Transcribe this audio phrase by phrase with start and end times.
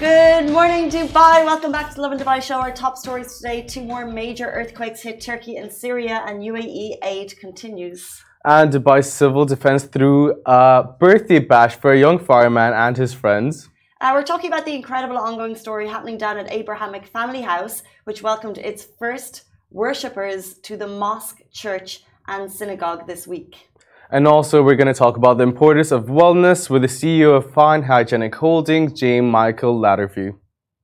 [0.00, 1.44] Good morning, Dubai.
[1.44, 2.54] Welcome back to the Lovin Dubai show.
[2.54, 7.38] Our top stories today two more major earthquakes hit Turkey and Syria, and UAE aid
[7.38, 8.24] continues.
[8.46, 13.68] And Dubai civil defense threw a birthday bash for a young fireman and his friends.
[14.00, 18.22] Uh, we're talking about the incredible ongoing story happening down at Abrahamic Family House, which
[18.22, 23.69] welcomed its first worshippers to the mosque, church, and synagogue this week.
[24.12, 27.52] And also, we're going to talk about the importance of wellness with the CEO of
[27.52, 30.36] Fine Hygienic Holdings, James Michael Latterview.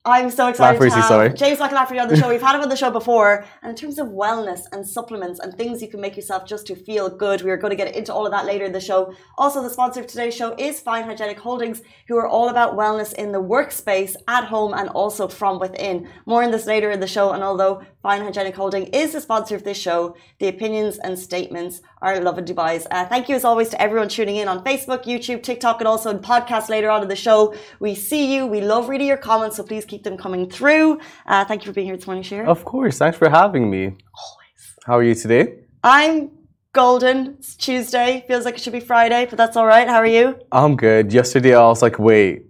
[0.05, 1.33] I'm so excited Lafferty, to have sorry.
[1.33, 2.29] James McAlafferty on the show.
[2.29, 3.45] We've had him on the show before.
[3.63, 6.77] And in terms of wellness and supplements and things you can make yourself just to
[6.77, 9.13] feel good, we are going to get into all of that later in the show.
[9.37, 13.15] Also, the sponsor of today's show is Fine Hygienic Holdings, who are all about wellness
[13.15, 16.09] in the workspace, at home, and also from within.
[16.25, 17.33] More on this later in the show.
[17.33, 21.81] And although Fine Hygienic Holding is the sponsor of this show, the opinions and statements
[22.01, 22.87] are Lovin Dubai's.
[22.89, 26.11] Uh, thank you as always to everyone tuning in on Facebook, YouTube, TikTok, and also
[26.11, 27.53] in podcasts later on in the show.
[27.81, 28.47] We see you.
[28.47, 31.01] We love reading your comments, so please keep them coming through.
[31.27, 32.49] Uh, thank you for being here this morning, Shira.
[32.49, 33.87] Of course, thanks for having me.
[33.87, 34.63] Always.
[34.85, 35.65] How are you today?
[35.83, 36.31] I'm
[36.73, 37.35] golden.
[37.41, 38.25] It's Tuesday.
[38.29, 39.89] Feels like it should be Friday, but that's all right.
[39.89, 40.39] How are you?
[40.53, 41.13] I'm good.
[41.13, 42.47] Yesterday, I was like, wait,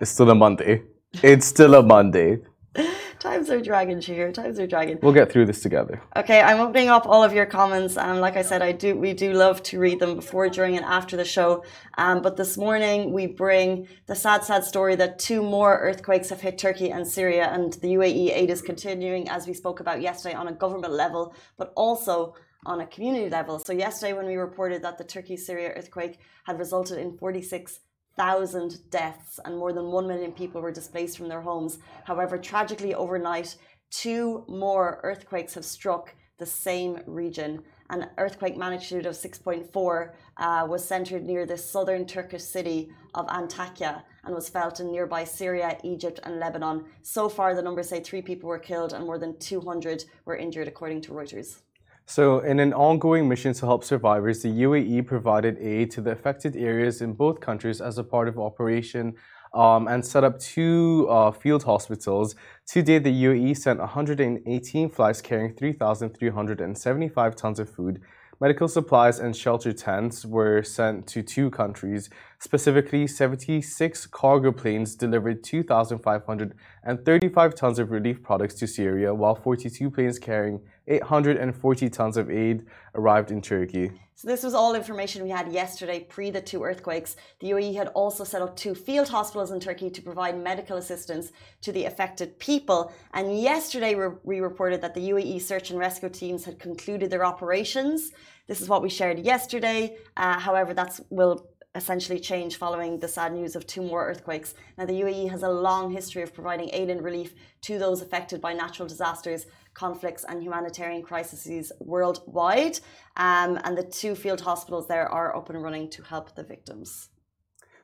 [0.00, 0.82] it's still a Monday.
[1.22, 2.38] It's still a Monday.
[3.18, 4.32] Times are dragging, Shira.
[4.32, 4.98] Times are dragging.
[5.02, 6.00] We'll get through this together.
[6.16, 7.96] Okay, I'm opening up all of your comments.
[7.96, 10.84] Um, like I said, I do we do love to read them before, during, and
[10.84, 11.64] after the show.
[11.98, 16.40] Um, but this morning we bring the sad, sad story that two more earthquakes have
[16.40, 20.34] hit Turkey and Syria, and the UAE aid is continuing, as we spoke about yesterday,
[20.34, 22.34] on a government level, but also
[22.66, 23.58] on a community level.
[23.60, 27.80] So yesterday, when we reported that the Turkey-Syria earthquake had resulted in 46
[28.16, 31.78] thousand deaths and more than 1 million people were displaced from their homes.
[32.04, 33.56] However, tragically overnight,
[33.90, 37.62] two more earthquakes have struck the same region.
[37.88, 44.02] An earthquake magnitude of 6.4 uh, was centered near the southern Turkish city of Antakya
[44.24, 46.84] and was felt in nearby Syria, Egypt, and Lebanon.
[47.02, 50.68] So far, the numbers say three people were killed and more than 200 were injured,
[50.68, 51.60] according to Reuters.
[52.08, 56.54] So, in an ongoing mission to help survivors, the UAE provided aid to the affected
[56.54, 59.16] areas in both countries as a part of Operation
[59.52, 62.36] um, and set up two uh, field hospitals.
[62.68, 68.00] To date, the UAE sent 118 flights carrying 3,375 tons of food.
[68.38, 72.08] Medical supplies and shelter tents were sent to two countries.
[72.38, 80.20] Specifically, 76 cargo planes delivered 2,535 tons of relief products to Syria, while 42 planes
[80.20, 83.92] carrying 840 tons of aid arrived in Turkey.
[84.14, 87.16] So this was all information we had yesterday pre the two earthquakes.
[87.40, 91.32] The UAE had also set up two field hospitals in Turkey to provide medical assistance
[91.60, 92.92] to the affected people.
[93.12, 98.12] And yesterday we reported that the UAE search and rescue teams had concluded their operations.
[98.46, 99.98] This is what we shared yesterday.
[100.16, 104.54] Uh, however, that will essentially change following the sad news of two more earthquakes.
[104.78, 108.40] Now, the UAE has a long history of providing aid and relief to those affected
[108.40, 112.76] by natural disasters, conflicts, and humanitarian crises worldwide.
[113.16, 117.10] Um, and the two field hospitals there are up and running to help the victims.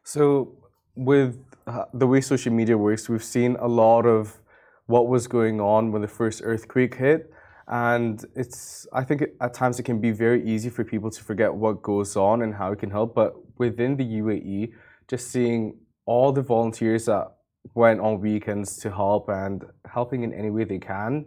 [0.03, 0.57] So,
[0.97, 4.41] with uh, the way social media works, we've seen a lot of
[4.87, 7.31] what was going on when the first earthquake hit.
[7.69, 11.55] And it's, I think at times it can be very easy for people to forget
[11.55, 13.15] what goes on and how it can help.
[13.15, 14.73] But within the UAE,
[15.09, 17.29] just seeing all the volunteers that
[17.75, 21.27] went on weekends to help and helping in any way they can,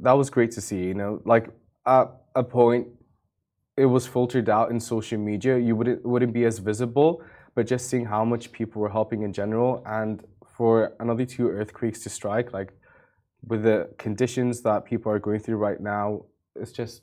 [0.00, 0.84] that was great to see.
[0.84, 1.48] You know, like
[1.86, 2.88] at a point,
[3.76, 5.58] it was filtered out in social media.
[5.58, 7.22] You wouldn't wouldn't be as visible,
[7.54, 10.24] but just seeing how much people were helping in general, and
[10.56, 12.72] for another two earthquakes to strike, like
[13.46, 16.24] with the conditions that people are going through right now,
[16.54, 17.02] it's just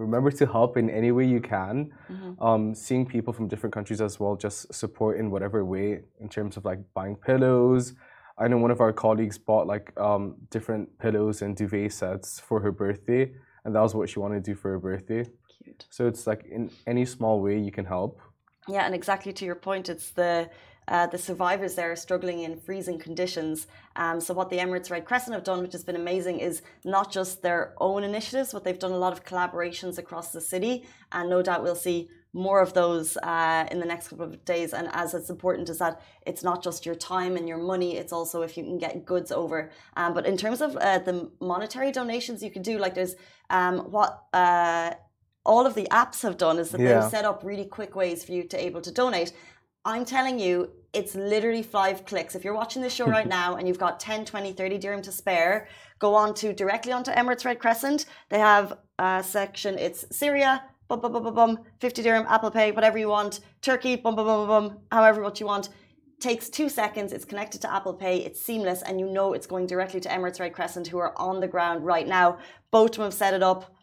[0.00, 1.92] remember to help in any way you can.
[2.10, 2.42] Mm-hmm.
[2.42, 6.56] Um, seeing people from different countries as well, just support in whatever way in terms
[6.56, 7.94] of like buying pillows.
[8.40, 12.58] I know one of our colleagues bought like um, different pillows and duvet sets for
[12.60, 13.32] her birthday,
[13.64, 15.24] and that was what she wanted to do for her birthday.
[15.62, 15.86] Cute.
[15.90, 18.20] So it's like in any small way you can help.
[18.66, 20.48] Yeah, and exactly to your point, it's the
[20.90, 23.68] uh, the survivors there are struggling in freezing conditions.
[23.96, 27.12] Um, so what the Emirates Red Crescent have done, which has been amazing, is not
[27.12, 31.30] just their own initiatives, but they've done a lot of collaborations across the city, and
[31.30, 34.72] no doubt we'll see more of those uh, in the next couple of days.
[34.72, 38.12] And as it's important is that it's not just your time and your money; it's
[38.12, 39.70] also if you can get goods over.
[39.96, 43.14] Um, but in terms of uh, the monetary donations you can do, like there's
[43.48, 44.94] um, what uh,
[45.44, 47.00] all of the apps have done is that yeah.
[47.00, 49.32] they've set up really quick ways for you to able to donate.
[49.84, 52.34] I'm telling you, it's literally five clicks.
[52.34, 55.12] If you're watching this show right now and you've got 10, 20, 30 dirham to
[55.12, 55.68] spare,
[55.98, 58.06] go on to directly onto Emirates Red Crescent.
[58.28, 62.72] They have a section, it's Syria, bum, bum, bum, bum, bum, 50 dirham, Apple Pay,
[62.72, 65.70] whatever you want, Turkey, bum, bum, bum, bum, bum, however what you want.
[66.20, 67.14] takes two seconds.
[67.14, 68.18] It's connected to Apple Pay.
[68.18, 71.40] It's seamless, and you know it's going directly to Emirates Red Crescent, who are on
[71.40, 72.36] the ground right now.
[72.70, 73.74] Both of them have set it up.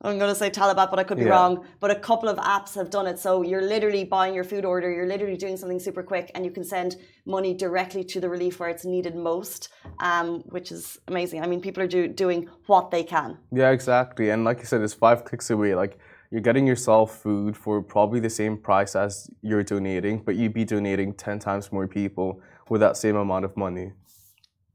[0.00, 1.30] I'm going to say Talabat, but I could be Yeah.
[1.30, 1.64] wrong.
[1.80, 3.18] But a couple of apps have done it.
[3.18, 6.52] So you're literally buying your food order, you're literally doing something super quick, and you
[6.52, 6.96] can send
[7.26, 11.42] money directly to the relief where it's needed most, um, which is amazing.
[11.42, 13.38] I mean, people are do, doing what they can.
[13.50, 14.30] Yeah, exactly.
[14.30, 15.74] And like you said, it's five clicks away.
[15.74, 15.98] Like
[16.30, 20.64] you're getting yourself food for probably the same price as you're donating, but you'd be
[20.64, 23.92] donating 10 times more people with that same amount of money.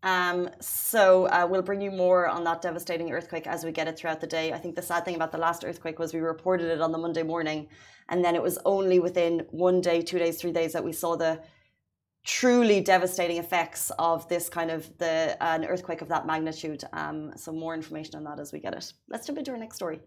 [0.04, 3.98] Um, so uh, we'll bring you more on that devastating earthquake as we get it
[3.98, 4.52] throughout the day.
[4.52, 6.98] I think the sad thing about the last earthquake was we reported it on the
[6.98, 7.68] Monday morning,
[8.10, 11.16] and then it was only within one day, two days, three days that we saw
[11.16, 11.42] the
[12.26, 16.84] truly devastating effects of this kind of the an earthquake of that magnitude.
[16.94, 18.94] Um, so more information on that as we get it.
[19.10, 20.00] Let's jump into our next story.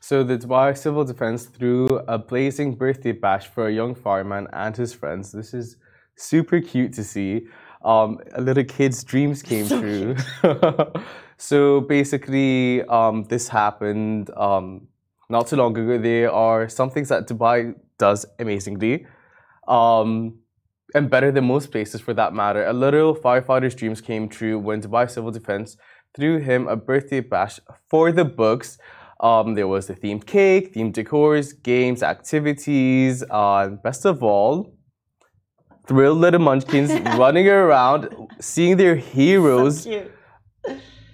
[0.00, 4.76] So the Dubai Civil Defense threw a blazing birthday bash for a young fireman and
[4.76, 5.32] his friends.
[5.32, 5.76] This is
[6.16, 7.46] super cute to see.
[7.86, 10.16] Um, a little kid's dreams came true.
[11.38, 14.88] so basically, um, this happened um,
[15.30, 15.96] not too long ago.
[15.96, 19.06] There are some things that Dubai does amazingly,
[19.68, 20.38] um,
[20.96, 22.66] and better than most places for that matter.
[22.66, 25.76] A little firefighter's dreams came true when Dubai Civil Defense
[26.16, 28.78] threw him a birthday bash for the books.
[29.20, 34.75] Um, there was the themed cake, themed decors, games, activities, uh, and best of all,
[35.86, 38.08] thrilled little munchkins running around,
[38.40, 39.82] seeing their heroes.
[39.82, 40.12] So cute.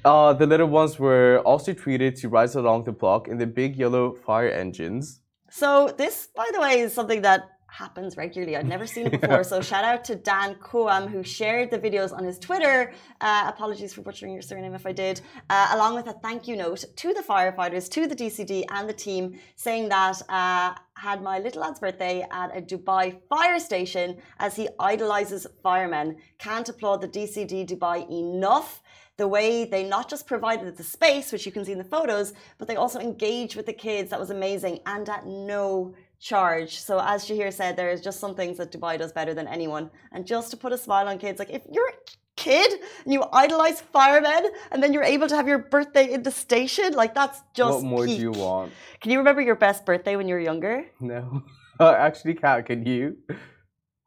[0.05, 3.77] Uh, the little ones were also treated to rise along the block in the big
[3.77, 5.21] yellow fire engines.
[5.49, 8.55] So this, by the way, is something that happens regularly.
[8.57, 9.43] I'd never seen it before.
[9.43, 12.93] So shout out to Dan Kuam who shared the videos on his Twitter.
[13.21, 15.21] Uh, apologies for butchering your surname if I did.
[15.49, 18.93] Uh, along with a thank you note to the firefighters, to the DCD and the
[18.93, 24.55] team, saying that uh, had my little lad's birthday at a Dubai fire station as
[24.55, 26.17] he idolizes firemen.
[26.39, 28.83] Can't applaud the DCD Dubai enough
[29.17, 32.33] the way they not just provided the space, which you can see in the photos,
[32.59, 34.11] but they also engaged with the kids.
[34.11, 36.79] That was amazing and at no charge.
[36.79, 39.91] So as Shahir said, there is just some things that Dubai does better than anyone.
[40.13, 41.99] And just to put a smile on kids, like if you're a
[42.37, 46.31] kid and you idolize firemen and then you're able to have your birthday in the
[46.31, 48.17] station, like that's just what more peak.
[48.17, 48.73] do you want?
[49.01, 50.87] Can you remember your best birthday when you were younger?
[51.01, 51.43] No.
[51.81, 52.65] I uh, actually can't.
[52.65, 53.17] Can you?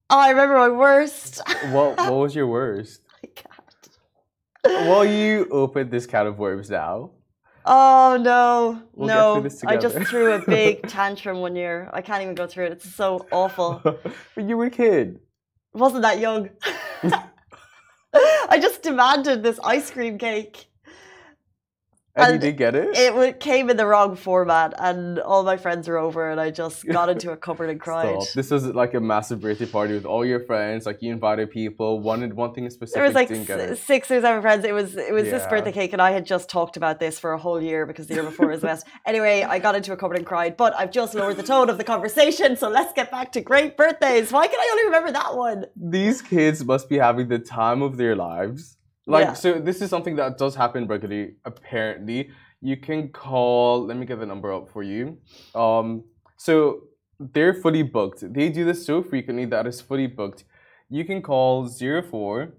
[0.10, 1.42] Oh, I remember my worst.
[1.72, 3.02] What What was your worst?
[3.24, 4.88] I can't.
[4.88, 7.12] Will you open this can of worms now?
[7.68, 9.50] Oh no, We'll no!
[9.66, 11.90] I just threw a big tantrum one year.
[11.92, 12.74] I can't even go through it.
[12.74, 13.82] It's so awful.
[14.36, 15.20] when you were a kid.
[15.74, 16.52] wasn't that young.
[18.14, 20.68] I just demanded this ice cream cake.
[22.18, 22.90] And, you did get it?
[22.94, 26.86] It came in the wrong format, and all my friends were over, and I just
[26.86, 28.22] got into a cupboard and cried.
[28.22, 28.34] Stop.
[28.36, 30.86] This was like a massive birthday party with all your friends.
[30.86, 32.00] Like you invited people.
[32.00, 32.94] Wanted one thing specific.
[32.96, 34.64] There was like didn't get s- six or seven friends.
[34.64, 37.34] It was it was this birthday cake, and I had just talked about this for
[37.34, 38.86] a whole year because the year before was best.
[39.06, 41.78] Anyway, I got into a cupboard and cried, but I've just lowered the tone of
[41.78, 42.56] the conversation.
[42.58, 44.32] So let's get back to great birthdays.
[44.32, 45.66] Why can I only remember that one?
[45.76, 48.75] These kids must be having the time of their lives.
[49.06, 49.34] Like Yeah.
[49.34, 51.36] so, this is something that does happen regularly.
[51.46, 52.30] Apparently,
[52.62, 53.86] you can call.
[53.86, 55.18] Let me get the number up for you.
[55.54, 56.04] Um,
[56.38, 56.81] so
[57.19, 58.24] they're fully booked.
[58.34, 60.44] They do this so frequently that it's fully booked.
[60.90, 62.53] You can call 04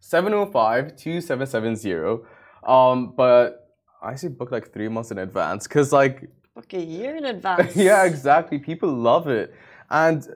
[0.00, 2.22] 705 2770.
[2.66, 7.16] Um, but I say book like three months in advance because, like, Book a year
[7.16, 7.76] in advance.
[7.76, 8.58] yeah, exactly.
[8.58, 9.54] People love it.
[9.90, 10.26] And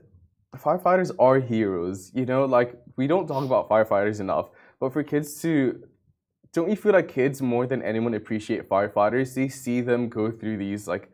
[0.57, 2.11] firefighters are heroes.
[2.15, 4.51] You know, like we don't talk about firefighters enough.
[4.81, 5.85] But for kids to
[6.53, 9.35] don't you feel like kids more than anyone appreciate firefighters?
[9.35, 11.11] They see them go through these like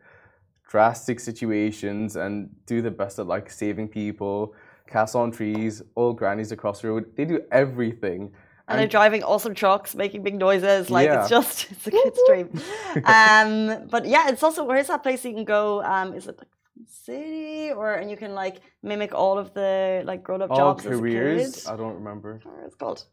[0.67, 4.53] drastic situations and do the best at like saving people,
[4.87, 7.05] cast on trees, old grannies across the road.
[7.15, 8.33] They do everything.
[8.67, 10.91] And they're driving awesome trucks, making big noises.
[10.91, 11.21] Like Yeah.
[11.21, 12.49] it's just it's a kid's dream.
[13.05, 15.81] um, but yeah, it's also where's that place you can go?
[15.83, 16.49] Um, is it like
[16.87, 20.83] city or and you can like mimic all of the like grown up all jobs
[20.83, 21.41] careers.
[21.41, 21.73] as a kid?
[21.73, 22.41] I don't remember.
[22.45, 23.05] Or it's called.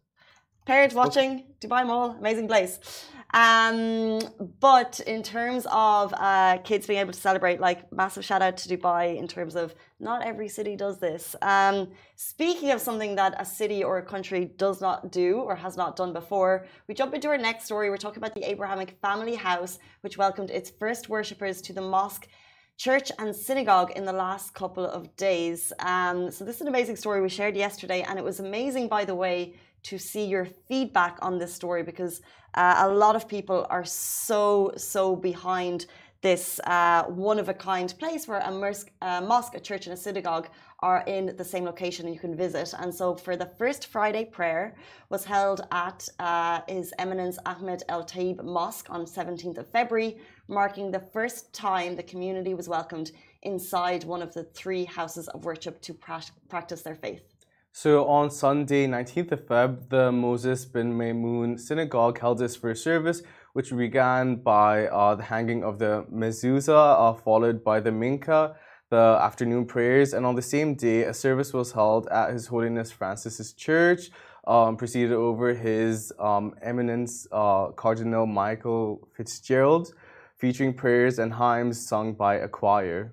[0.67, 2.81] Parents watching Dubai Mall, amazing place.
[3.35, 4.19] Um,
[4.61, 8.69] but in terms of uh, kids being able to celebrate, like massive shout out to
[8.69, 11.37] Dubai in terms of not every city does this.
[11.41, 15.77] Um, speaking of something that a city or a country does not do or has
[15.77, 17.89] not done before, we jump into our next story.
[17.89, 22.27] We're talking about the Abrahamic Family House, which welcomed its first worshippers to the mosque
[22.77, 25.73] church and synagogue in the last couple of days.
[25.79, 29.05] Um, so this is an amazing story we shared yesterday, and it was amazing, by
[29.05, 29.55] the way,
[29.85, 32.21] to see your feedback on this story because
[32.55, 35.87] uh, a lot of people are so so behind
[36.23, 40.49] this uh, one of a kind place where a mosque, a church, and a synagogue
[40.81, 42.75] are in the same location and you can visit.
[42.79, 44.75] And so for the first Friday prayer
[45.09, 50.19] was held at uh, His Eminence Ahmed El Taib Mosque on 17th of February,
[50.49, 53.13] marking the first time the community was welcomed
[53.43, 57.23] inside one of the three houses of worship to pra- practice their faith.
[57.73, 63.23] So on Sunday, 19th of Feb, the Moses bin Maymun Synagogue held its first service,
[63.53, 68.55] which began by uh, the hanging of the mezuzah, uh, followed by the mincha,
[68.89, 72.91] the afternoon prayers, and on the same day, a service was held at His Holiness
[72.91, 74.11] Francis's church,
[74.47, 79.93] um, preceded over His um, Eminence uh, Cardinal Michael Fitzgerald,
[80.39, 83.13] featuring prayers and hymns sung by a choir.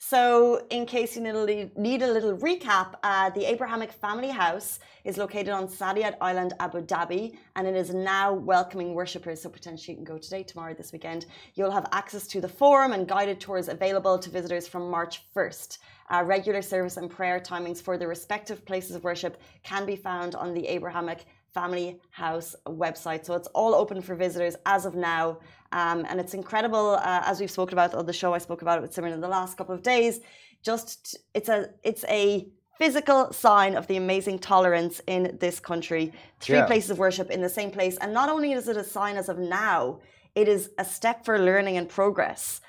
[0.00, 5.48] So, in case you need a little recap, uh, the Abrahamic Family House is located
[5.48, 9.42] on Saadiyat Island, Abu Dhabi, and it is now welcoming worshippers.
[9.42, 11.26] So, potentially you can go today, tomorrow, this weekend.
[11.56, 15.78] You'll have access to the forum and guided tours available to visitors from March 1st.
[16.10, 20.36] Uh, regular service and prayer timings for the respective places of worship can be found
[20.36, 23.24] on the Abrahamic Family House website.
[23.24, 25.38] So it's all open for visitors as of now.
[25.72, 28.78] Um, and it's incredible, uh, as we've spoken about on the show, I spoke about
[28.78, 30.20] it with Simon in the last couple of days.
[30.62, 32.48] Just it's a it's a
[32.78, 36.12] physical sign of the amazing tolerance in this country.
[36.40, 36.66] Three yeah.
[36.66, 37.96] places of worship in the same place.
[37.98, 40.00] And not only is it a sign as of now,
[40.34, 42.60] it is a step for learning and progress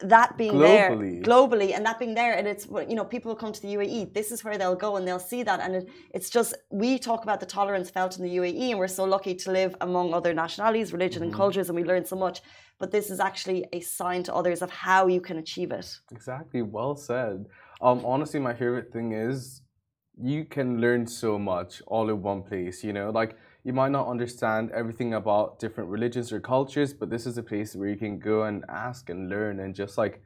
[0.00, 0.60] that being globally.
[0.60, 4.14] there globally and that being there and it's you know people come to the UAE
[4.14, 7.24] this is where they'll go and they'll see that and it, it's just we talk
[7.24, 10.32] about the tolerance felt in the UAE and we're so lucky to live among other
[10.32, 11.30] nationalities religion mm-hmm.
[11.30, 12.42] and cultures and we learn so much
[12.78, 16.62] but this is actually a sign to others of how you can achieve it exactly
[16.62, 17.46] well said
[17.80, 19.62] um honestly my favorite thing is
[20.20, 23.36] you can learn so much all in one place you know like
[23.68, 27.76] you might not understand everything about different religions or cultures, but this is a place
[27.76, 30.22] where you can go and ask and learn and just like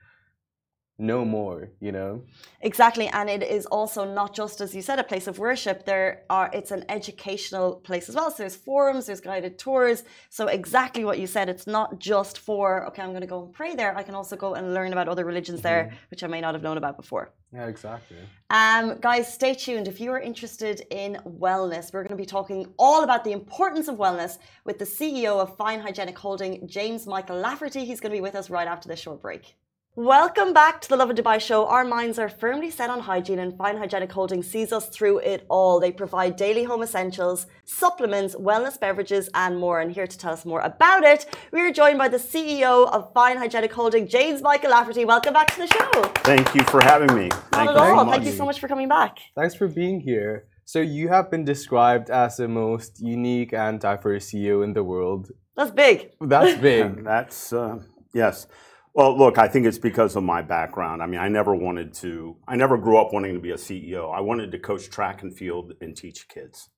[0.98, 2.22] know more you know?
[2.60, 5.84] Exactly and it is also not just as you said a place of worship.
[5.84, 8.30] There are it's an educational place as well.
[8.30, 10.04] So there's forums there's guided tours.
[10.30, 13.52] So exactly what you said it's not just for okay i'm going to go and
[13.52, 13.96] pray there.
[13.96, 15.68] I can also go and learn about other religions mm-hmm.
[15.68, 17.32] there which i may not have known about before.
[17.52, 18.18] Yeah exactly.
[18.50, 19.88] Um guys stay tuned.
[19.88, 23.88] If you are interested in wellness we're going to be talking all about the importance
[23.88, 27.84] of wellness with the ceo of fine hygienic holding james michael lafferty.
[27.84, 29.56] He's going to be with us right after this short break
[29.94, 31.66] Welcome back to the Lovin Dubai show.
[31.66, 35.44] Our minds are firmly set on hygiene and Fine Hygienic Holding sees us through it
[35.50, 35.80] all.
[35.80, 39.80] They provide daily home essentials, supplements, wellness beverages, and more.
[39.80, 43.12] And here to tell us more about it, we are joined by the CEO of
[43.12, 45.04] Fine Hygienic Holding, James Michael Lafferty.
[45.04, 46.02] Welcome back to the show.
[46.24, 47.28] Thank you for having me.
[47.52, 48.10] Not at all.
[48.10, 49.18] Thank you so much for coming back.
[49.36, 50.46] Thanks for being here.
[50.64, 55.32] So you have been described as the most unique and diverse CEO in the world.
[55.54, 56.12] That's big.
[56.18, 57.04] That's big.
[57.12, 57.80] That's uh,
[58.14, 58.46] yes.
[58.94, 61.02] Well, look, I think it's because of my background.
[61.02, 64.14] I mean, I never wanted to, I never grew up wanting to be a CEO.
[64.14, 66.68] I wanted to coach track and field and teach kids.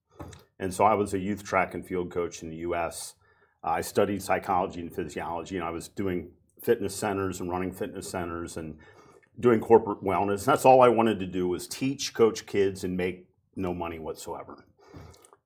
[0.61, 3.15] And so I was a youth track and field coach in the US.
[3.65, 6.31] I studied psychology and physiology, and I was doing
[6.63, 8.79] fitness centers and running fitness centers and
[9.41, 10.45] doing corporate wellness.
[10.45, 14.65] That's all I wanted to do was teach, coach kids, and make no money whatsoever.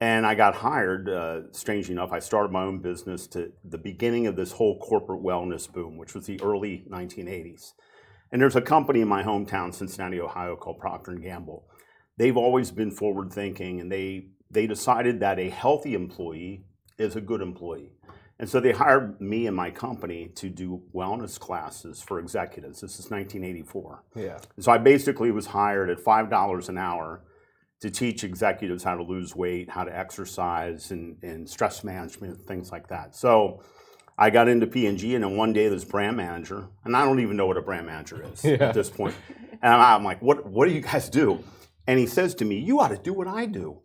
[0.00, 4.28] And I got hired, uh, strangely enough, I started my own business to the beginning
[4.28, 7.72] of this whole corporate wellness boom, which was the early 1980s.
[8.30, 11.64] And there's a company in my hometown, Cincinnati, Ohio, called Procter & Gamble.
[12.16, 16.64] They've always been forward thinking, and they, they decided that a healthy employee
[16.96, 17.92] is a good employee.
[18.38, 22.80] And so they hired me and my company to do wellness classes for executives.
[22.80, 24.04] This is 1984.
[24.14, 24.38] Yeah.
[24.60, 27.22] So I basically was hired at $5 an hour
[27.80, 32.72] to teach executives how to lose weight, how to exercise, and, and stress management, things
[32.72, 33.14] like that.
[33.14, 33.62] So
[34.16, 37.36] I got into P&G, and then one day this brand manager, and I don't even
[37.36, 38.56] know what a brand manager is yeah.
[38.68, 39.14] at this point.
[39.62, 41.42] And I'm like, what, what do you guys do?
[41.86, 43.80] And he says to me, you ought to do what I do.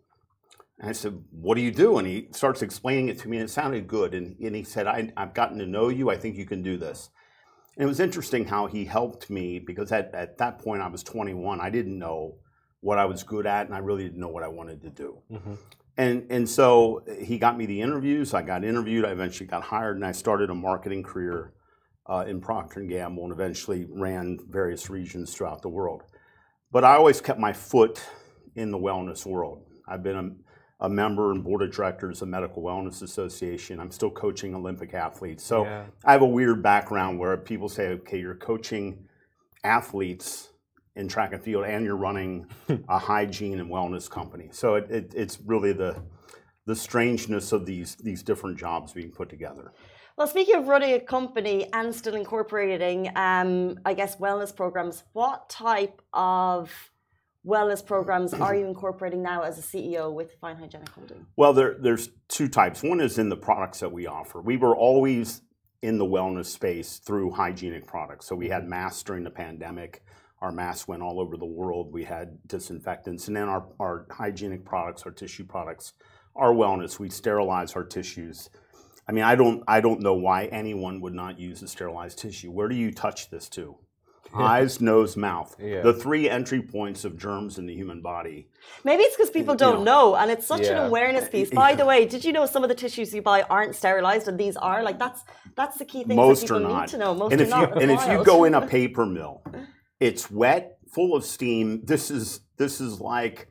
[0.80, 1.98] And I said, what do you do?
[1.98, 4.12] And he starts explaining it to me, and it sounded good.
[4.12, 6.10] And, and he said, I, I've gotten to know you.
[6.10, 7.10] I think you can do this.
[7.76, 11.02] And it was interesting how he helped me because at, at that point I was
[11.02, 11.60] 21.
[11.60, 12.36] I didn't know
[12.84, 15.18] what I was good at, and I really didn't know what I wanted to do.
[15.32, 15.54] Mm-hmm.
[15.96, 18.34] And and so he got me the interviews.
[18.34, 19.06] I got interviewed.
[19.06, 21.54] I eventually got hired, and I started a marketing career
[22.06, 26.02] uh, in Procter and Gamble, and eventually ran various regions throughout the world.
[26.70, 28.02] But I always kept my foot
[28.54, 29.62] in the wellness world.
[29.88, 30.16] I've been
[30.80, 33.80] a, a member and board of directors of Medical Wellness Association.
[33.80, 35.42] I'm still coaching Olympic athletes.
[35.42, 35.84] So yeah.
[36.04, 39.06] I have a weird background where people say, okay, you're coaching
[39.62, 40.50] athletes
[40.96, 42.46] in track and field, and you're running
[42.88, 44.48] a hygiene and wellness company.
[44.52, 46.02] So it, it, it's really the
[46.66, 49.72] the strangeness of these these different jobs being put together.
[50.16, 55.50] Well, speaking of running a company and still incorporating, um, I guess, wellness programs, what
[55.50, 56.72] type of
[57.44, 61.26] wellness programs are you incorporating now as a CEO with Fine Hygienic Holding?
[61.36, 62.82] Well, there, there's two types.
[62.82, 64.40] One is in the products that we offer.
[64.40, 65.42] We were always
[65.82, 68.26] in the wellness space through hygienic products.
[68.26, 70.02] So we had masks during the pandemic.
[70.44, 71.90] Our masks went all over the world.
[71.90, 73.28] We had disinfectants.
[73.28, 75.94] And then our, our hygienic products, our tissue products,
[76.36, 76.98] our wellness.
[76.98, 78.50] We sterilize our tissues.
[79.08, 82.50] I mean, I don't, I don't know why anyone would not use a sterilized tissue.
[82.50, 83.76] Where do you touch this to?
[84.34, 85.54] eyes, nose, mouth.
[85.58, 85.80] Yeah.
[85.80, 88.48] The three entry points of germs in the human body.
[88.82, 90.80] Maybe it's because people don't know, and it's such Yeah.
[90.82, 91.50] an awareness piece.
[91.64, 94.38] By the way, did you know some of the tissues you buy aren't sterilized, and
[94.38, 94.82] these are?
[94.82, 95.22] Like that's
[95.56, 96.88] that's the key thing that Most people are need not.
[96.88, 97.14] to know.
[97.14, 97.74] Most and are if not.
[97.76, 99.40] you and if you go in a paper mill,
[100.00, 101.84] it's wet, full of steam.
[101.84, 103.48] This is this is like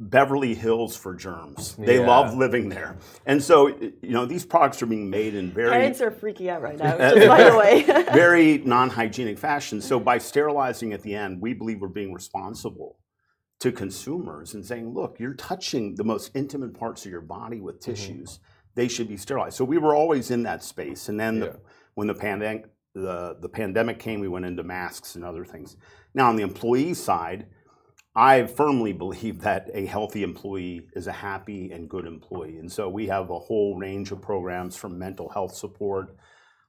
[0.00, 1.76] Beverly Hills for germs.
[1.76, 2.06] They Yeah.
[2.06, 2.96] love living there,
[3.26, 6.62] and so you know these products are being made in very Parents are freaking out
[6.62, 6.98] right now.
[7.14, 7.82] Just by the way,
[8.12, 9.80] very non-hygienic fashion.
[9.80, 12.98] So by sterilizing at the end, we believe we're being responsible
[13.60, 17.80] to consumers and saying, look, you're touching the most intimate parts of your body with
[17.80, 17.92] mm-hmm.
[17.92, 18.40] tissues.
[18.74, 19.56] They should be sterilized.
[19.56, 21.08] So we were always in that space.
[21.08, 21.40] And then Yeah.
[21.40, 21.60] the,
[21.94, 25.76] when the pandemic the, pandemic came, we went into masks and other things.
[26.14, 27.46] Now on the employee side,
[28.16, 32.58] I firmly believe that a healthy employee is a happy and good employee.
[32.58, 36.16] And so we have a whole range of programs from mental health support.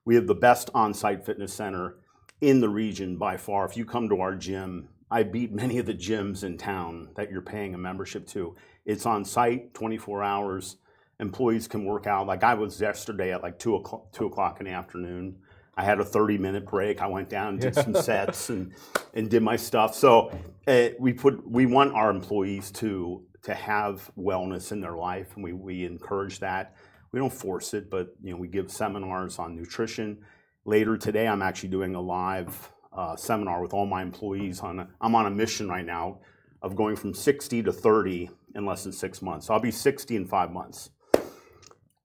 [0.06, 1.98] We have the best on site fitness center
[2.42, 3.66] in the region by far.
[3.66, 7.32] If you come to our gym, I beat many of the gyms in town that
[7.32, 8.56] you're paying a membership to.
[8.86, 10.78] It's on site 24 hours.
[11.20, 12.26] Employees can work out.
[12.26, 15.38] Like I was yesterday at like 2 o'clock, 2 o'clock in the afternoon.
[15.78, 17.02] I had a 30 minute break.
[17.02, 18.74] I went down and did some sets and,
[19.14, 19.96] and did my stuff.
[19.96, 20.32] So
[20.68, 25.44] uh, we put we want our employees to to have wellness in their life, and
[25.44, 26.76] we, we encourage that.
[27.12, 30.20] We don't force it, but you know we give seminars on nutrition.
[30.66, 34.62] Later today, I'm actually doing a live uh, seminar with all my employees.
[34.62, 36.20] On a, I'm on a mission right now
[36.62, 39.50] of going from 60 to 30 in less than six months.
[39.50, 40.90] I'll be 60 in five months.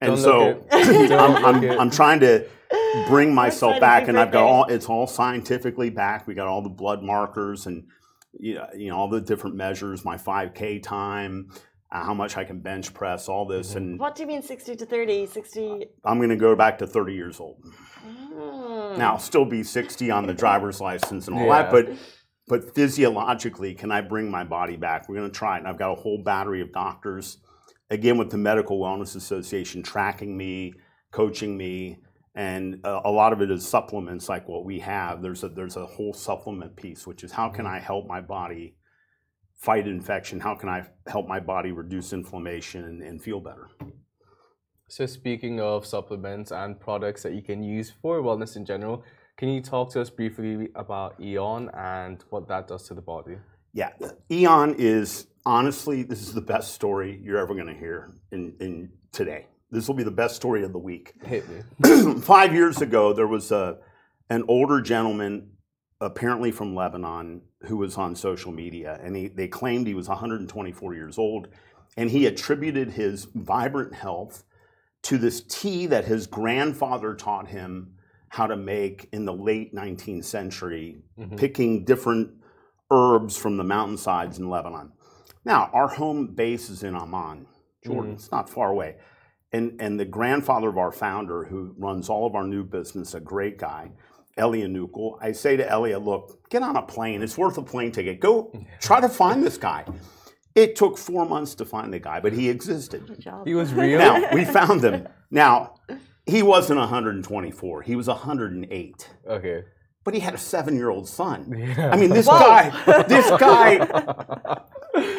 [0.00, 1.08] And so look it.
[1.08, 1.80] Don't I'm, I'm.
[1.80, 2.46] I'm trying to
[3.08, 6.26] bring myself back, and I've got all it's all scientifically back.
[6.26, 7.84] We got all the blood markers and
[8.38, 11.50] you know, you know all the different measures, my 5K time,
[11.92, 14.76] uh, how much I can bench press, all this, and what do you mean sixty
[14.76, 15.26] to 30?
[15.26, 15.86] 60.
[16.04, 17.62] I'm going to go back to 30 years old.
[18.06, 18.96] Mm.
[18.98, 21.62] Now, I'll still be 60 on the driver's license and all Yeah.
[21.64, 21.88] that, but
[22.48, 25.08] but physiologically, can I bring my body back?
[25.08, 25.58] We're going to try it.
[25.60, 27.38] And I've got a whole battery of doctors,
[27.90, 30.74] again with the Medical Wellness Association, tracking me,
[31.10, 31.98] coaching me,
[32.34, 35.20] and uh, a lot of it is supplements like what we have.
[35.20, 38.76] There's a there's a whole supplement piece, which is how can I help my body
[39.56, 40.40] fight infection?
[40.40, 43.68] How can I help my body reduce inflammation and, and feel better?
[44.88, 49.04] So speaking of supplements and products that you can use for wellness in general,
[49.36, 53.36] can you talk to us briefly about Eon and what that does to the body?
[53.72, 53.90] Yeah,
[54.30, 58.90] Eon is honestly, this is the best story you're ever going to hear in, in
[59.12, 59.46] today.
[59.70, 61.12] This will be the best story of the week.
[61.24, 62.20] Hit me.
[62.20, 63.78] Five years ago, there was a
[64.28, 65.50] an older gentleman,
[66.00, 70.94] apparently from Lebanon, who was on social media, and he, they claimed he was 124
[70.94, 71.48] years old,
[71.96, 74.44] and he attributed his vibrant health
[75.02, 77.94] to this tea that his grandfather taught him
[78.28, 81.36] how to make in the late 19th century, Mhm.
[81.36, 82.30] picking different
[82.92, 84.92] herbs from the mountainsides in Lebanon.
[85.44, 87.46] Now, our home base is in Amman,
[87.84, 88.12] Jordan.
[88.12, 88.14] Mhm.
[88.14, 88.96] It's not far away.
[89.52, 93.20] And, and the grandfather of our founder, who runs all of our new business, a
[93.20, 93.90] great guy,
[94.36, 97.22] Elliot Nukel, I say to Elliot, look, get on a plane.
[97.22, 98.20] It's worth a plane ticket.
[98.20, 99.84] Go try to find this guy.
[100.54, 103.24] It took four months to find the guy, but he existed.
[103.44, 103.98] He was real.
[103.98, 105.08] Now, we found him.
[105.30, 105.74] Now,
[106.26, 109.62] he wasn't 124, he was 108 okay.
[110.04, 111.52] but he had a seven-year-old son.
[111.56, 111.90] Yeah.
[111.90, 112.38] I mean, this Whoa.
[112.38, 113.78] guy, this guy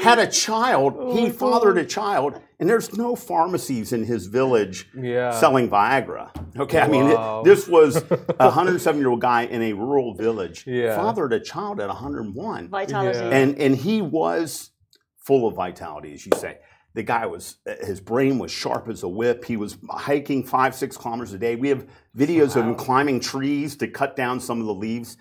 [0.03, 0.95] had a child.
[0.97, 5.31] Oh, he fathered a child, and there's no pharmacies in his village Yeah.
[5.31, 6.29] selling Viagra.
[6.59, 8.01] Okay, I mean, it- this was a
[8.51, 10.95] 107-year-old guy in a rural village, Yeah.
[10.95, 13.17] fathered a child at 101, Vitality.
[13.19, 13.29] Yeah.
[13.29, 14.71] and and he was
[15.17, 16.57] full of vitality, as you say.
[16.93, 19.45] The guy was, uh, his brain was sharp as a whip.
[19.45, 21.55] He was hiking five, six kilometers a day.
[21.55, 21.85] We have
[22.17, 25.15] videos of him climbing trees to cut down some of the leaves.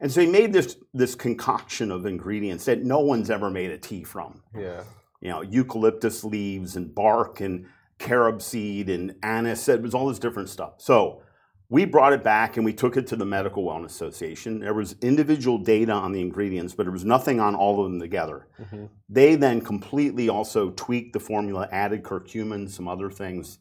[0.00, 3.78] And so he made this, this concoction of ingredients that no one's ever made a
[3.78, 4.42] tea from.
[4.54, 4.84] yeah.
[5.20, 7.66] You know, eucalyptus leaves and bark and
[7.98, 9.68] carob seed and anise.
[9.68, 10.74] It was all this different stuff.
[10.78, 11.22] So
[11.68, 14.60] we brought it back and we took it to the Medical Wellness Association.
[14.60, 17.98] There was individual data on the ingredients, but there was nothing on all of them
[17.98, 18.46] together.
[18.62, 18.90] Mhm.
[19.08, 23.58] They then completely also tweaked the formula, added curcumin, some other things.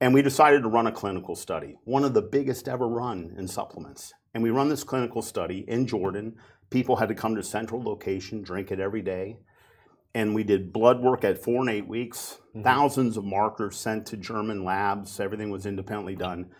[0.00, 3.48] And we decided to run a clinical study, one of the biggest ever run in
[3.48, 4.14] supplements.
[4.36, 6.36] And we run this clinical study in Jordan.
[6.68, 9.38] People had to come to a central location, drink it every day.
[10.14, 12.62] And we did blood work at four and eight weeks, mm-hmm.
[12.62, 15.20] thousands of markers sent to German labs.
[15.20, 16.50] Everything was independently done.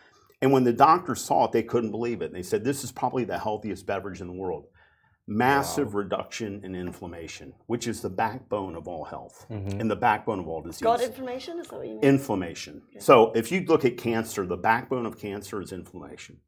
[0.40, 2.32] And when the doctors saw it, they couldn't believe it.
[2.32, 4.68] They said, This is probably the healthiest beverage in the world.
[5.26, 9.78] Massive reduction in inflammation, which is the backbone of all health mm-hmm.
[9.78, 12.02] and the backbone of all disease Gut inflammation, is that what you mean?
[12.02, 12.80] inflammation.
[13.00, 16.38] So if you look at cancer, the backbone of cancer is inflammation.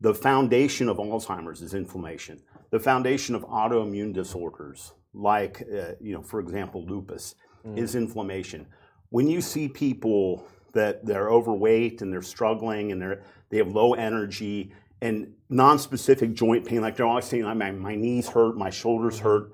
[0.00, 2.40] The foundation of Alzheimer's is inflammation.
[2.70, 7.34] The foundation of autoimmune disorders, like uh, you know, for example, lupus,
[7.76, 8.66] is inflammation.
[9.10, 13.94] When you see people that they're overweight and they're struggling and they're they have low
[13.94, 19.18] energy and non-specific joint pain, like they're always saying, my, my knees hurt, my shoulders
[19.18, 19.52] hurt.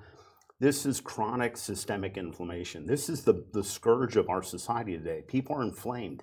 [0.61, 2.87] This is chronic systemic inflammation.
[2.87, 5.23] This is the, the scourge of our society today.
[5.27, 6.23] People are inflamed.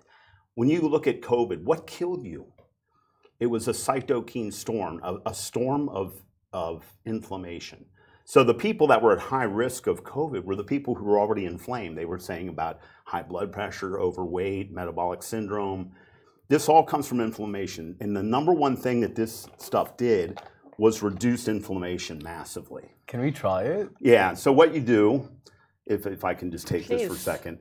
[0.55, 2.47] When you look at COVID, what killed you?
[3.43, 6.13] It was a cytokine storm, a, a storm of,
[6.53, 7.83] of inflammation.
[8.23, 11.19] So the people that were at high risk of COVID were the people who were
[11.19, 11.97] already inflamed.
[11.97, 15.91] They were saying about high blood pressure, overweight, metabolic syndrome.
[16.47, 17.97] This all comes from inflammation.
[17.99, 20.39] And the number one thing that this stuff did
[20.77, 22.95] was reduce inflammation massively.
[23.07, 23.89] Can we try it?
[23.99, 24.35] Yeah.
[24.35, 25.29] So what you do,
[25.85, 27.59] if if I can just take this for a second.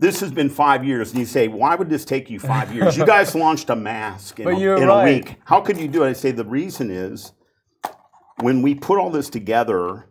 [0.00, 2.96] This has been five years, and you say, why would this take you five years?
[2.96, 5.02] You guys launched a mask in, a, in right.
[5.02, 5.36] a week.
[5.44, 6.08] How could you do it?
[6.08, 7.32] I say the reason is
[8.40, 10.06] when we put all this together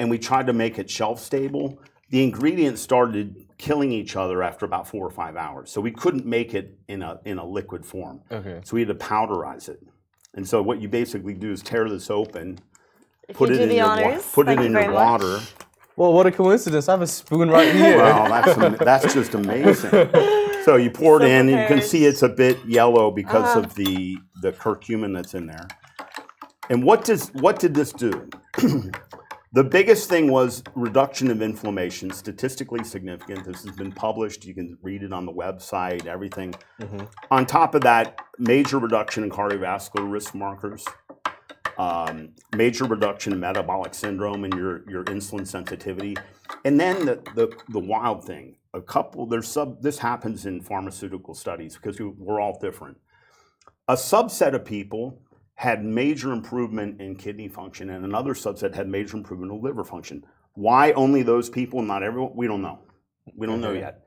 [0.00, 1.78] and we tried to make it shelf stable,
[2.10, 5.70] the ingredients started killing each other after about four or five hours.
[5.70, 8.20] So we couldn't make it in a in a liquid form.
[8.32, 8.60] Okay.
[8.64, 9.80] So we had to powderize it.
[10.34, 12.58] And so what you basically do is tear this open,
[13.28, 15.22] If put it in the your wa- honors, put it in you your very much.
[15.22, 15.40] water.
[15.96, 16.88] Well, what a coincidence.
[16.88, 17.98] I have a spoon right here.
[17.98, 19.90] Wow, that's am- that's just amazing.
[20.64, 21.84] So you pour it So in, and you can prepared.
[21.84, 23.60] see it's a bit yellow because Uh-huh.
[23.60, 25.66] of the the curcumin that's in there.
[26.70, 28.28] And what does what did this do?
[29.52, 33.44] the biggest thing was reduction of inflammation, statistically significant.
[33.44, 34.44] This has been published.
[34.46, 36.06] You can read it on the website.
[36.06, 36.54] Everything.
[37.30, 40.84] On top of that, major reduction in cardiovascular risk markers.
[41.76, 46.16] Um, major reduction in metabolic syndrome and your, your insulin sensitivity.
[46.64, 51.34] And then the, the, the wild thing, a couple, there's sub, this happens in pharmaceutical
[51.34, 52.98] studies because we- we're all different.
[53.88, 55.20] A subset of people
[55.54, 60.24] had major improvement in kidney function and another subset had major improvement in liver function.
[60.54, 62.32] Why only those people not everyone?
[62.34, 62.80] We don't know.
[63.36, 64.03] We don't know yet.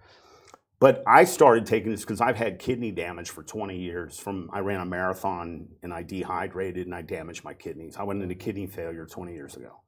[0.80, 4.20] But I started taking this because I've had kidney damage for 20 years.
[4.20, 7.98] From I ran a marathon and I dehydrated and I damaged my kidneys.
[7.98, 9.82] I went into kidney failure 20 years ago.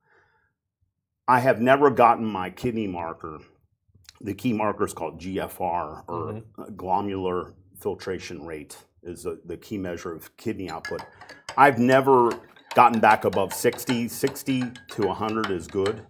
[1.27, 3.39] I have never gotten my kidney marker.
[4.21, 9.77] The key marker is called GFR or uh, glomerular filtration rate is the, the key
[9.77, 11.01] measure of kidney output.
[11.55, 12.31] I've never
[12.73, 14.07] gotten back above 60.
[14.07, 16.01] 60 to 100 is good.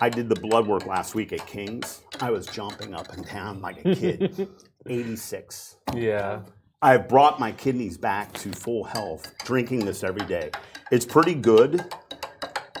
[0.00, 2.03] I did the blood work last week at King's.
[2.20, 4.48] I was jumping up and down like a kid.
[4.86, 5.76] 86.
[5.94, 6.40] Yeah.
[6.82, 10.50] I've brought my kidneys back to full health drinking this every day.
[10.90, 11.82] It's pretty good.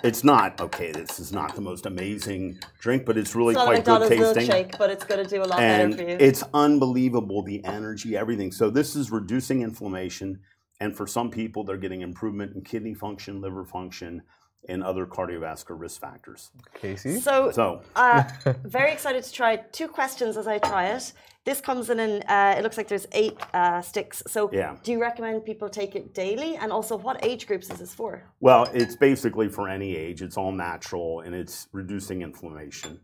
[0.02, 3.62] It's not, okay, this is not the most amazing drink, but it's really It's not
[3.62, 4.54] a quite good McDonald's tasting.
[4.54, 6.16] milkshake, but it's going to do a lot And better for you.
[6.20, 8.52] it's unbelievable the energy, everything.
[8.52, 10.40] So, this is reducing inflammation.
[10.80, 14.20] And for some people, they're getting improvement in kidney function, liver function,
[14.68, 16.50] and other cardiovascular risk factors.
[16.74, 17.20] Casey?
[17.20, 18.24] so, So, uh,
[18.64, 21.12] very excited to try two questions as I try it.
[21.44, 24.22] This comes in, and uh, it looks like there's eight uh, sticks.
[24.26, 24.76] So, Yeah.
[24.82, 26.56] do you recommend people take it daily?
[26.56, 28.22] And also, what age groups is this for?
[28.40, 30.22] Well, it's basically for any age.
[30.22, 32.98] It's all natural and it's reducing inflammation.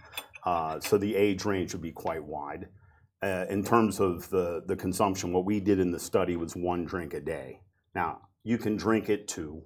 [0.45, 2.69] Uh, so the age range would be quite wide.
[3.23, 6.87] Uh, in terms of the, the consumption, what we did in the study was one
[6.87, 7.61] drink a day.
[7.95, 9.63] Now, you can drink it two.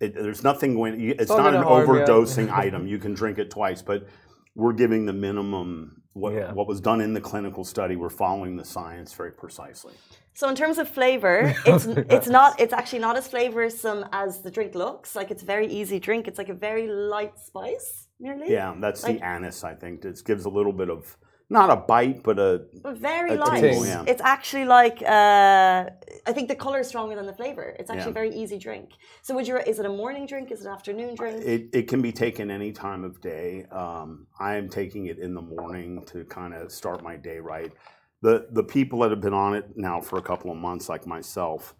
[0.00, 1.94] It, there's nothing going, you- it's not not an harm you.
[1.94, 2.86] overdosing item.
[2.86, 4.06] You can drink it twice, but
[4.54, 6.02] we're giving the minimum.
[6.14, 6.52] What, Yeah.
[6.52, 9.94] what was done in the clinical study, we're following the science very precisely.
[10.34, 14.50] So in terms of flavor, it's it's not it's actually not as flavorsome as the
[14.50, 15.14] drink looks.
[15.14, 16.26] Like it's a very easy drink.
[16.28, 18.50] It's like a very light spice, nearly.
[18.50, 20.04] Yeah, that's Like- the anise, I think.
[20.04, 21.16] It gives a little bit of,
[21.50, 23.60] not a bite, but a, But very A light.
[23.62, 24.04] tingle, yeah.
[24.06, 25.86] It's actually like uh,
[26.26, 27.74] I think the color is stronger than the flavor.
[27.78, 28.08] It's actually Yeah.
[28.10, 28.90] a very easy drink.
[29.22, 29.56] So would you?
[29.58, 30.50] Is it a morning drink?
[30.50, 31.42] Is it an afternoon drink?
[31.44, 33.64] It, it can be taken any time of day.
[33.72, 37.72] Um, I am taking it in the morning to kind of start my day right.
[38.20, 41.06] The the people that have been on it now for a couple of months, like
[41.06, 41.74] myself,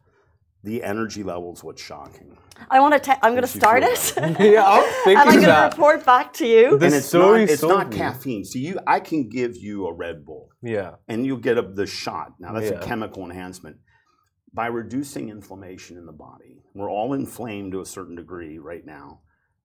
[0.65, 2.37] the energy level is what's shocking.
[2.71, 3.25] I want to.
[3.25, 6.77] I'm going to start it, yeah, I'm and I'm going to report back to you.
[6.77, 8.45] The and it's story not, it's so not caffeine.
[8.45, 10.97] So you, I can give you a Red Bull, Yeah.
[11.07, 12.33] and you'll get a, the shot.
[12.41, 13.77] Now that's a chemical enhancement.
[14.53, 19.21] By reducing inflammation in the body, we're all inflamed to a certain degree right now.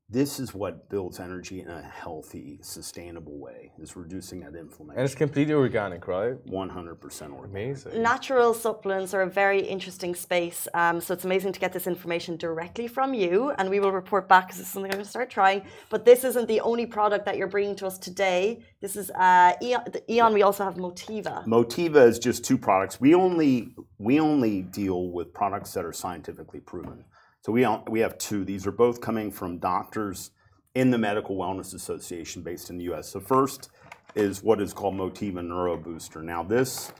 [0.09, 3.71] This is what builds energy in a healthy, sustainable way.
[3.79, 4.99] Is reducing that inflammation.
[4.99, 6.35] And it's completely organic, right?
[6.45, 7.49] One hundred percent organic.
[7.49, 8.03] Amazing.
[8.03, 10.67] Natural supplements are a very interesting space.
[10.75, 14.29] Um, so it's amazing to get this information directly from you, and we will report
[14.29, 15.63] back because this is something I'm going to start trying.
[15.89, 18.63] But this isn't the only product that you're bringing to us today.
[18.81, 19.83] This is uh, Eon.
[20.09, 20.33] Eon.
[20.33, 21.43] We also have Motiva.
[21.47, 23.01] Motiva is just two products.
[23.01, 27.05] We only we only deal with products that are scientifically proven.
[27.43, 28.45] So we we have two.
[28.45, 30.31] These are both coming from doctors
[30.75, 33.09] in the Medical Wellness Association based in the U.S.
[33.09, 33.69] So first
[34.15, 36.23] is what is called Motiva Neuro Booster.
[36.23, 36.93] Now this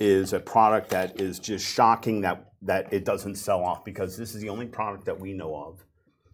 [0.00, 4.34] is a product that is just shocking that that it doesn't sell off because this
[4.34, 5.84] is the only product that we know of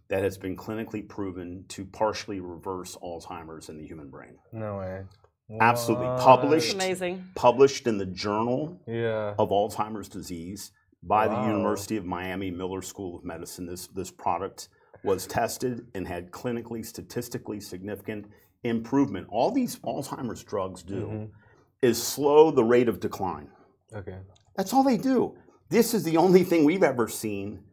[0.07, 4.39] that has been clinically proven to partially reverse Alzheimer's in the human brain.
[4.51, 5.03] No way.
[5.61, 6.07] Absolutely.
[6.07, 6.19] What?
[6.19, 6.73] Published.
[6.73, 7.25] Amazing.
[7.35, 9.35] Published in the Journal Yeah.
[9.37, 10.71] of Alzheimer's disease
[11.03, 11.47] by the Wow.
[11.47, 13.65] University of Miami Miller School of Medicine.
[13.65, 14.69] This, this product
[15.03, 18.25] was tested and had clinically, statistically significant
[18.63, 19.27] improvement.
[19.29, 21.25] All these Alzheimer's drugs do Mm-hmm.
[21.81, 23.49] is slow the rate of decline.
[23.95, 24.17] Okay.
[24.55, 25.37] That's all they do.
[25.69, 27.63] This is the only thing we've ever seen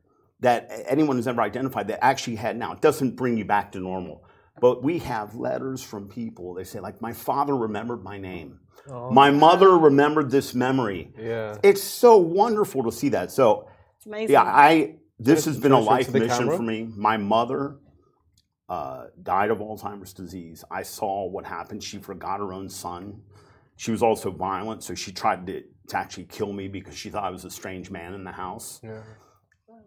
[0.40, 2.72] that anyone has ever identified that actually had now.
[2.72, 4.22] It doesn't bring you back to normal.
[4.60, 6.54] But we have letters from people.
[6.54, 8.60] They say, like, my father remembered my name.
[8.90, 9.10] Oh.
[9.10, 11.12] My mother remembered this memory.
[11.18, 11.56] Yeah.
[11.62, 13.30] It's so wonderful to see that.
[13.32, 14.32] So, It's amazing.
[14.32, 16.56] yeah, I this Can has been a show it to life mission camera?
[16.56, 16.88] for me.
[16.96, 17.78] My mother
[18.68, 20.64] uh, died of Alzheimer's disease.
[20.70, 21.82] I saw what happened.
[21.82, 23.22] She forgot her own son.
[23.76, 27.24] She was also violent, so she tried to, to actually kill me because she thought
[27.24, 28.80] I was a strange man in the house.
[28.82, 29.02] Yeah.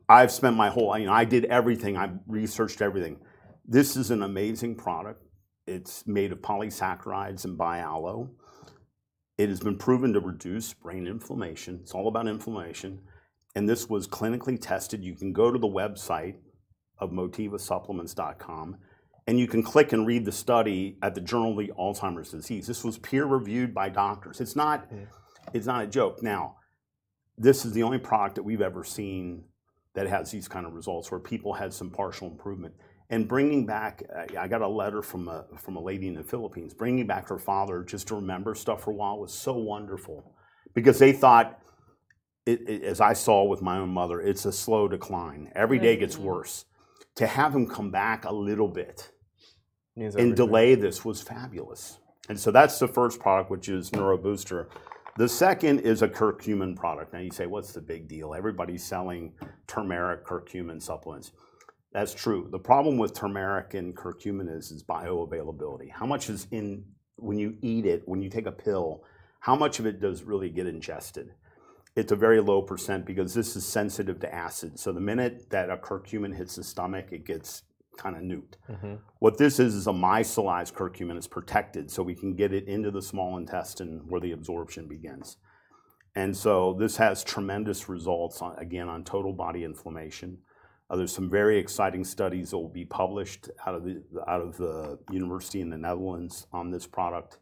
[0.08, 1.98] I've spent my whole, you know, I did everything.
[1.98, 3.18] I researched everything.
[3.66, 5.22] This is an amazing product.
[5.68, 8.30] It's made of polysaccharides and bialoe.
[9.40, 11.80] It has been proven to reduce brain inflammation.
[11.82, 13.00] It's all about inflammation.
[13.56, 15.02] And this was clinically tested.
[15.02, 16.36] You can go to the website
[16.98, 18.78] of motivasupplements.com
[19.28, 22.68] and you can click and read the study at the Journal of the Alzheimer's Disease.
[22.68, 24.42] This was peer reviewed by doctors.
[24.42, 24.92] It's not,
[25.54, 26.22] it's not a joke.
[26.22, 26.58] Now,
[27.38, 29.46] this is the only product that we've ever seen
[29.94, 32.74] that has these kind of results where people had some partial improvement.
[33.10, 36.24] And bringing back, uh, I got a letter from a, from a lady in the
[36.24, 40.36] Philippines, bringing back her father just to remember stuff for a while was so wonderful
[40.76, 41.60] because they thought,
[42.46, 45.52] it, it, as I saw with my own mother, it's a slow decline.
[45.56, 46.26] Every day gets mm-hmm.
[46.26, 46.66] worse.
[47.16, 49.12] To have him come back a little bit
[49.96, 50.36] Means and everything.
[50.36, 51.98] delay this was fabulous.
[52.30, 54.68] And so that's the first product, which is NeuroBooster.
[55.18, 57.12] The second is a curcumin product.
[57.12, 58.34] Now you say, what's the big deal?
[58.34, 59.34] Everybody's selling
[59.68, 61.32] turmeric, curcumin supplements.
[61.92, 62.48] That's true.
[62.52, 65.92] The problem with turmeric and curcumin is, is bioavailability.
[65.92, 69.04] How much is in when you eat it, when you take a pill,
[69.40, 71.34] how much of it does really get ingested?
[71.96, 74.80] It's a very low percent because this is sensitive to acid.
[74.80, 77.64] So the minute that a curcumin hits the stomach, it gets
[77.98, 78.54] kind of nuked.
[78.70, 78.96] Mm-hmm.
[79.18, 81.18] What this is is a micellized curcumin.
[81.18, 85.38] It's protected, so we can get it into the small intestine where the absorption begins.
[86.16, 90.38] And so this has tremendous results, on, again, on total body inflammation.
[90.90, 94.58] Uh, there's some very exciting studies that will be published out of the out of
[94.58, 97.38] the university in the Netherlands on this product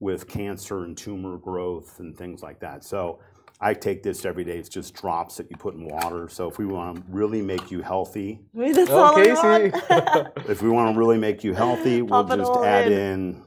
[0.00, 2.84] with cancer and tumor growth and things like that.
[2.84, 3.20] So
[3.60, 4.58] I take this every day.
[4.58, 6.28] It's just drops that you put in water.
[6.28, 10.32] So if we want to really make you healthy, That's all I Okay, want.
[10.50, 12.98] if we want to really make you healthy, we'll Pop it just all add in.
[12.98, 13.42] in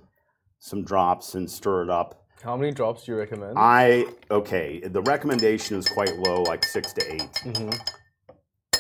[0.60, 2.26] some drops and stir it up.
[2.42, 3.54] How many drops do you recommend?
[3.58, 4.80] I okay.
[4.80, 7.70] The recommendation is quite low, like six to 8 Mm-hmm.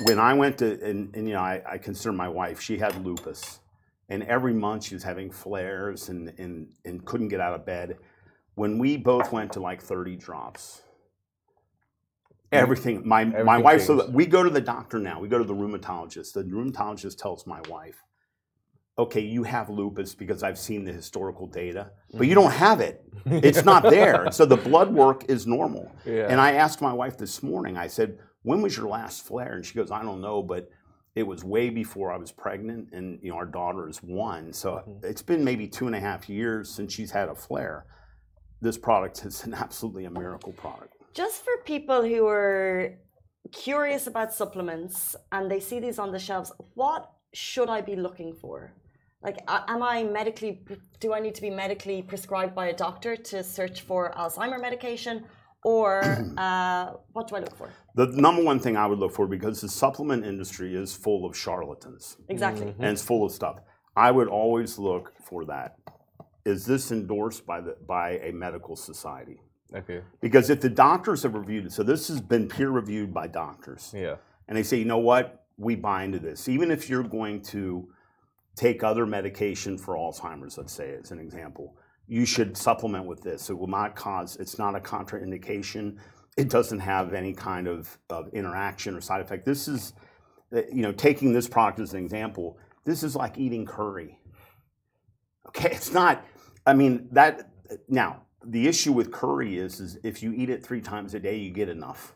[0.04, 2.60] When I went to and, and you know, I, I consider my wife.
[2.62, 3.60] She had lupus,
[4.10, 7.98] and every month she was having flares and and and couldn't get out of bed.
[8.56, 10.82] When we both went to like thirty drops,
[12.52, 12.58] mm-hmm.
[12.64, 13.08] everything.
[13.08, 13.82] My my Everything wife.
[13.84, 15.20] So we go to the doctor now.
[15.20, 16.34] We go to the rheumatologist.
[16.34, 18.04] The rheumatologist tells my wife,
[18.98, 22.42] "Okay, you have lupus because I've seen the historical data, but you mm-hmm.
[22.42, 23.02] don't have it.
[23.26, 24.32] It's not there.
[24.32, 26.28] so the blood work is normal." Yeah.
[26.30, 27.78] And I asked my wife this morning.
[27.78, 30.64] I said, "When was your last flare?" And she goes, "I don't know, but."
[31.24, 34.70] It was way before I was pregnant, and you know our daughter is one, so
[34.72, 35.06] Mm-hmm.
[35.12, 37.86] it's been maybe two and a half years since she's had a flare.
[38.66, 40.92] This product is an absolutely a miracle product.
[41.22, 42.96] Just for people who are
[43.54, 47.02] curious about supplements and they see these on the shelves, what
[47.34, 48.74] should I be looking for?
[49.24, 50.52] Like, am I medically,
[51.00, 55.16] do I need to be medically prescribed by a doctor to search for Alzheimer medication?
[55.66, 56.04] Or
[56.38, 57.70] uh, what do I look for?
[57.96, 61.36] The number one thing I would look for because the supplement industry is full of
[61.36, 62.74] charlatans Exactly.
[62.80, 63.58] and it's full of stuff.
[63.98, 65.78] I would always look for that.
[66.46, 69.42] Is this endorsed by the by a medical society?
[69.74, 70.02] Okay.
[70.22, 73.92] Because if the doctors have reviewed it, so this has been peer reviewed by doctors.
[73.96, 74.16] Yeah.
[74.48, 76.48] and they say, you know what, we buy into this.
[76.48, 77.90] Even if you're going to
[78.56, 81.76] take other medication for Alzheimer's, let's say as an example,
[82.08, 83.50] you should supplement with this.
[83.50, 85.98] It will not cause, it's not a contraindication.
[86.38, 89.46] It doesn't have any kind of, of interaction or side effect.
[89.46, 89.94] This is,
[90.56, 94.20] uh, you know, taking this product as an example, this is like eating curry.
[95.48, 96.26] Okay, it's not,
[96.66, 97.50] I mean, that,
[97.88, 101.36] now, the issue with curry is, is if you eat it three times a day,
[101.38, 102.14] you get enough.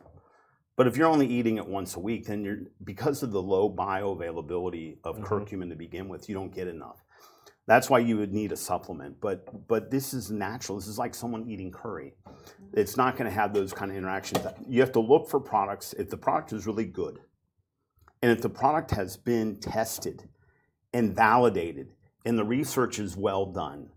[0.76, 3.70] But if you're only eating it once a week, then you're because of the low
[3.70, 5.26] bioavailability of Mhm.
[5.26, 7.04] curcumin to begin with, you don't get enough.
[7.70, 9.22] That's why you would need a supplement.
[9.22, 10.80] But but this is natural.
[10.80, 12.16] This is like someone eating curry.
[12.74, 14.44] It's not going to have those kind of interactions.
[14.68, 17.20] You have to look for products if the product is really good,
[18.24, 20.28] and if the product has been tested
[20.94, 21.94] and validated,
[22.26, 23.92] and the research is well done.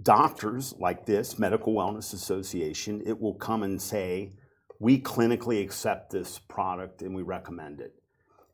[0.00, 4.32] Doctors like this, Medical Wellness Association, it will come and say,
[4.80, 7.92] we clinically accept this product and we recommend it.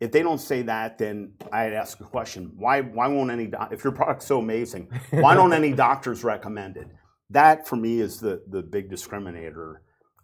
[0.04, 2.82] If they don't say that, then I'd ask a question: Why?
[2.82, 3.46] Why won't any?
[3.46, 6.88] doc- If your product's so amazing, why don't any doctors recommend it?
[7.30, 9.76] That for me is the the big discriminator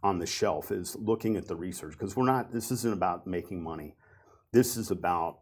[0.03, 2.53] on the shelf is looking at the research because we're not.
[2.53, 3.97] This isn't about making money.
[4.53, 5.39] This is about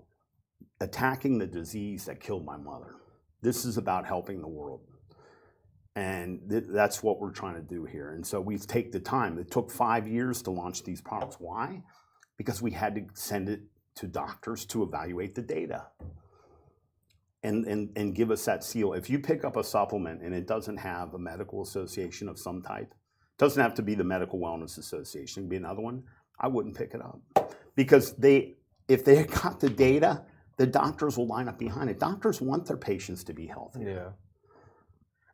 [0.81, 2.94] attacking the disease that killed my mother.
[3.42, 4.83] This is about helping the world.
[5.96, 8.12] And th- that's what we're trying to do here.
[8.12, 9.37] And so we take the time.
[9.37, 11.38] It took five years to launch these products.
[11.40, 11.83] Why?
[12.37, 13.62] Because we had to send it
[13.98, 15.87] to doctors to evaluate the data
[17.42, 18.92] and, and, and give us that seal.
[18.92, 22.62] If you pick up a supplement and it doesn't have a medical association of some
[22.62, 22.94] type,
[23.38, 26.02] doesn't have to be the Medical Wellness Association, it can be another one,
[26.40, 27.20] I wouldn't pick it up.
[27.76, 28.56] Because they,
[28.88, 30.24] if they got the data,
[30.56, 32.00] the doctors will line up behind it.
[32.00, 33.84] Doctors want their patients to be healthy.
[33.84, 34.11] Yeah.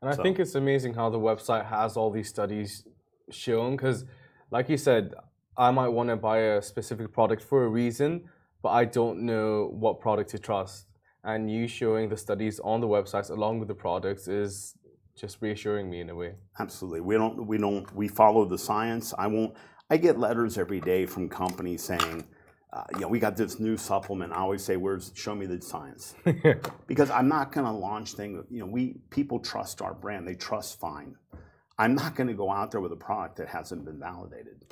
[0.03, 2.87] And I So- think it's amazing how the website has all these studies
[3.31, 4.05] shown because,
[4.51, 5.15] like you said,
[5.57, 8.29] I might want to buy a specific product for a reason,
[8.65, 10.87] but I don't know what product to trust.
[11.23, 14.75] And you showing the studies on the websites along with the products is
[15.15, 16.33] just reassuring me in a way.
[16.59, 17.03] Absolutely.
[17.03, 19.13] We don't we don't we follow the science.
[19.19, 19.53] I won't
[19.91, 22.25] I get letters every day from companies saying,
[22.73, 24.33] uh, you know, we got this new supplement.
[24.33, 26.15] I always say, "Where's show me the science?"
[26.87, 28.47] because I'm not going to launch things.
[28.51, 30.27] You know, we people trust our brand.
[30.27, 31.17] They trust Fine.
[31.79, 34.65] I'm not going to go out there with a product that hasn't been validated.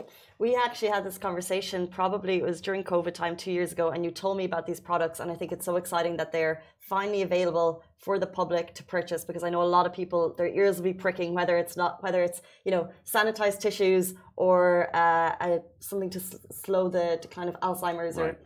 [0.42, 4.04] We actually had this conversation, probably it was during COVID time two years ago, and
[4.04, 5.20] you told me about these products.
[5.20, 9.24] And I think it's so exciting that they're finally available for the public to purchase
[9.24, 12.02] because I know a lot of people, their ears will be pricking, whether it's not,
[12.02, 17.46] whether it's, you know, sanitized tissues or uh, uh, something to s- slow the decline
[17.46, 18.18] of Alzheimer's.
[18.18, 18.36] Or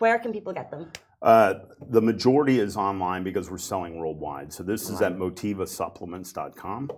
[0.00, 0.90] where can people get them?
[1.22, 1.54] Uh,
[1.88, 4.52] the majority is online because we're selling worldwide.
[4.52, 6.90] So this is at motivasupplements.com.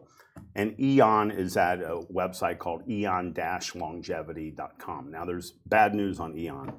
[0.54, 5.10] And Eon is at a website called eon-longevity.com.
[5.10, 6.74] Now there's bad news on Eon.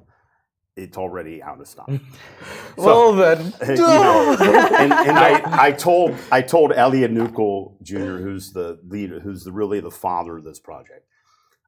[0.76, 1.90] It's already out of stock.
[2.76, 8.52] well then, you know, and, and I, I told I told Elliot Nukel Jr., who's
[8.52, 11.04] the leader, who's the, really the father of this project.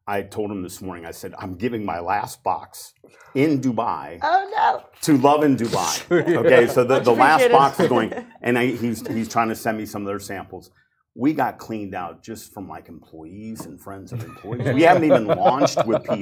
[0.07, 1.07] I told him this morning.
[1.07, 2.94] I said I'm giving my last box
[3.35, 4.83] in Dubai Oh no!
[5.03, 6.11] to Lovin Dubai.
[6.37, 9.79] Okay, so the, the last box is going, and I, he's he's trying to send
[9.79, 10.70] me some of their samples.
[11.14, 14.75] We got cleaned out just from like employees and friends of employees.
[14.75, 16.14] We haven't even launched with PR,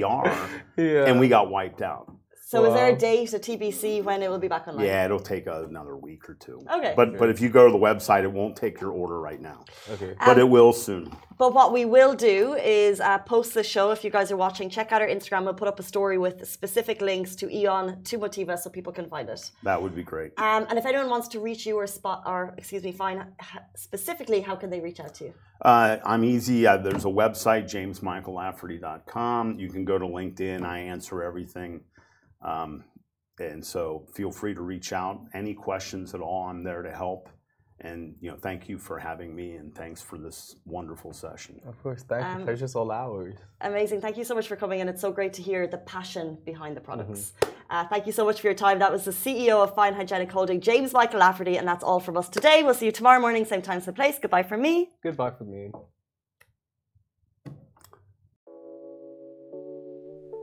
[0.77, 1.05] yeah.
[1.05, 2.11] and we got wiped out.
[2.49, 4.83] So is there a date, a TBC, when it will be back online?
[4.83, 6.59] Yeah, it'll take another week or two.
[6.77, 6.93] Okay.
[6.95, 9.65] But but if you go to the website, it won't take your order right now,
[9.87, 10.15] okay.
[10.17, 11.15] but Um, it will soon.
[11.37, 13.91] But what we will do is uh, post the show.
[13.91, 15.43] If you guys are watching, check out our Instagram.
[15.43, 19.07] We'll put up a story with specific links to Eon, to Motiva, so people can
[19.07, 19.51] find it.
[19.61, 20.31] That would be great.
[20.39, 23.25] Um, and if anyone wants to reach you or spot, or excuse me, find
[23.75, 25.33] specifically, how can they reach out to you?
[25.61, 26.65] Uh, I'm easy.
[26.65, 29.59] Uh, there's a website, jamesmichaellafferty.com.
[29.59, 30.63] You can go to LinkedIn.
[30.63, 31.81] I answer everything.
[32.41, 32.83] Um,
[33.39, 35.21] and so feel free to reach out.
[35.33, 37.29] Any questions at all, I'm there to help.
[37.81, 41.61] And you know, thank you for having me, and thanks for this wonderful session.
[41.65, 42.45] Of course, thank Um, you.
[42.45, 43.35] Pleasure's all ours.
[43.61, 44.01] Amazing.
[44.01, 46.75] Thank you so much for coming, and it's so great to hear the passion behind
[46.75, 47.31] the products.
[47.41, 47.53] Mm-hmm.
[47.69, 48.79] Uh, thank you so much for your time.
[48.79, 52.17] That was the CEO of Fine Hygienic Holding, James Michael Lafferty, and that's all from
[52.17, 52.63] us today.
[52.63, 54.19] We'll see you tomorrow morning, same time, same place.
[54.21, 54.89] Goodbye from me.
[55.01, 55.71] Goodbye from me.